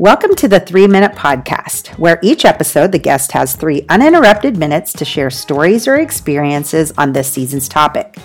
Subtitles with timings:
[0.00, 4.92] Welcome to the Three Minute Podcast, where each episode the guest has three uninterrupted minutes
[4.94, 8.16] to share stories or experiences on this season's topic.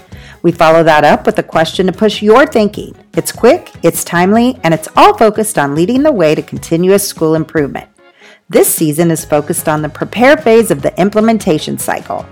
[0.42, 2.96] We follow that up with a question to push your thinking.
[3.14, 7.36] It's quick, it's timely, and it's all focused on leading the way to continuous school
[7.36, 7.88] improvement.
[8.50, 12.26] This season is focused on the prepare phase of the implementation cycle.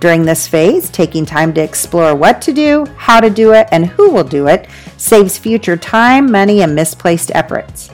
[0.00, 3.86] During this phase, taking time to explore what to do, how to do it, and
[3.86, 7.88] who will do it saves future time, money, and misplaced efforts.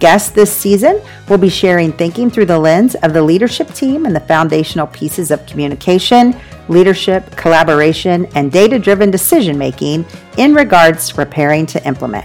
[0.00, 4.16] Guests this season will be sharing thinking through the lens of the leadership team and
[4.16, 6.34] the foundational pieces of communication,
[6.68, 10.06] leadership, collaboration, and data driven decision making
[10.38, 12.24] in regards to preparing to implement.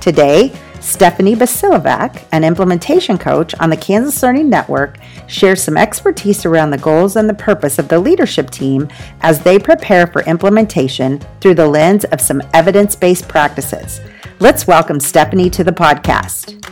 [0.00, 6.70] Today, Stephanie Bosiljevac, an implementation coach on the Kansas Learning Network, shares some expertise around
[6.70, 8.88] the goals and the purpose of the leadership team
[9.22, 14.00] as they prepare for implementation through the lens of some evidence based practices.
[14.38, 16.67] Let's welcome Stephanie to the podcast.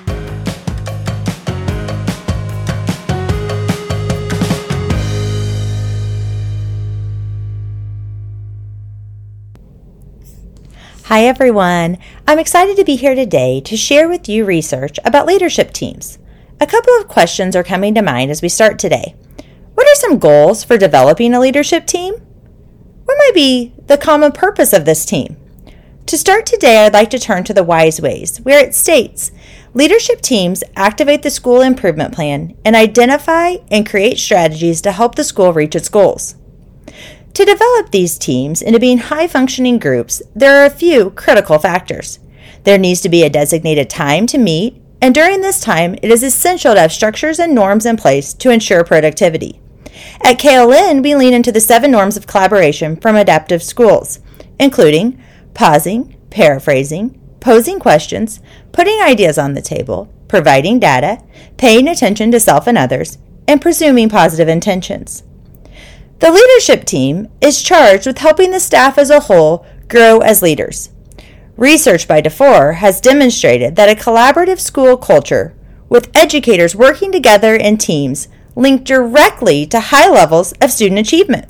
[11.08, 11.98] Hi, everyone.
[12.26, 16.18] I'm excited to be here today to share with you research about leadership teams.
[16.60, 19.14] A couple of questions are coming to mind as we start today.
[19.74, 22.14] What are some goals for developing a leadership team?
[23.04, 25.36] What might be the common purpose of this team?
[26.06, 29.30] To start today, I'd like to turn to the WISE ways, where it states
[29.74, 35.22] leadership teams activate the school improvement plan and identify and create strategies to help the
[35.22, 36.34] school reach its goals.
[37.36, 42.18] To develop these teams into being high functioning groups, there are a few critical factors.
[42.64, 46.22] There needs to be a designated time to meet, and during this time, it is
[46.22, 49.60] essential to have structures and norms in place to ensure productivity.
[50.24, 54.18] At KLN, we lean into the seven norms of collaboration from adaptive schools,
[54.58, 58.40] including pausing, paraphrasing, posing questions,
[58.72, 61.22] putting ideas on the table, providing data,
[61.58, 65.22] paying attention to self and others, and presuming positive intentions.
[66.18, 70.90] The leadership team is charged with helping the staff as a whole grow as leaders.
[71.56, 75.54] Research by DuFour has demonstrated that a collaborative school culture,
[75.88, 81.48] with educators working together in teams, linked directly to high levels of student achievement.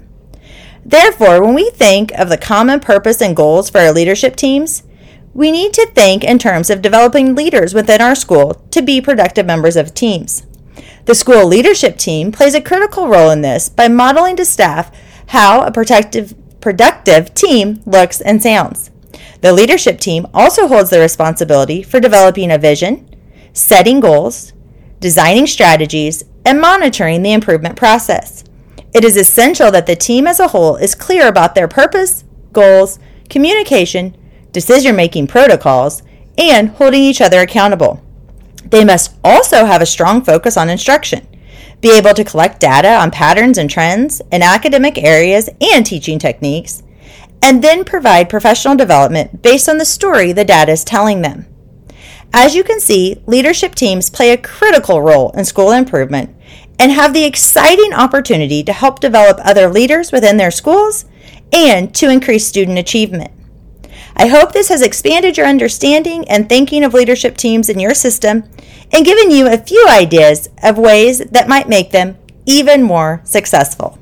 [0.85, 4.83] Therefore, when we think of the common purpose and goals for our leadership teams,
[5.33, 9.47] we need to think in terms of developing leaders within our school to be productive
[9.47, 10.45] members of teams.
[11.07, 14.91] The school leadership team plays a critical role in this by modeling to staff
[15.29, 18.91] how a protective, productive team looks and sounds.
[19.41, 23.09] The leadership team also holds the responsibility for developing a vision,
[23.53, 24.53] setting goals,
[24.99, 28.43] designing strategies, and monitoring the improvement process.
[28.93, 32.99] It is essential that the team as a whole is clear about their purpose, goals,
[33.31, 34.17] communication,
[34.51, 36.03] decision making protocols,
[36.37, 38.03] and holding each other accountable.
[38.71, 41.27] They must also have a strong focus on instruction,
[41.81, 46.83] be able to collect data on patterns and trends in academic areas and teaching techniques,
[47.43, 51.47] and then provide professional development based on the story the data is telling them.
[52.33, 56.35] As you can see, leadership teams play a critical role in school improvement
[56.79, 61.05] and have the exciting opportunity to help develop other leaders within their schools
[61.53, 63.31] and to increase student achievement.
[64.19, 68.45] I hope this has expanded your understanding and thinking of leadership teams in your system
[68.93, 72.17] and given you a few ideas of ways that might make them
[72.47, 73.99] even more successful.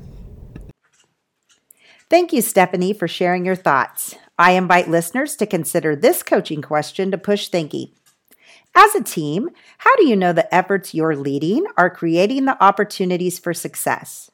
[2.09, 4.15] Thank you, Stephanie, for sharing your thoughts.
[4.37, 7.89] I invite listeners to consider this coaching question to push thinking.
[8.73, 9.49] As a team,
[9.79, 14.29] how do you know the efforts you're leading are creating the opportunities for success?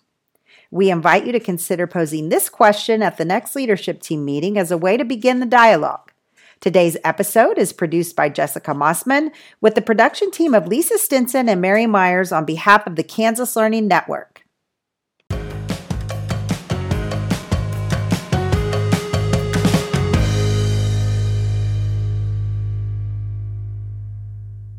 [0.74, 4.72] We invite you to consider posing this question at the next leadership team meeting as
[4.72, 6.14] a way to begin the dialogue.
[6.62, 11.60] Today's episode is produced by Jessica Mossman with the production team of Lisa Stinson and
[11.60, 14.41] Mary Myers on behalf of the Kansas Learning Network.